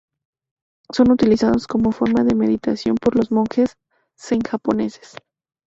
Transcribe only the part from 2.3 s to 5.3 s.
meditación por los monjes Zen japoneses.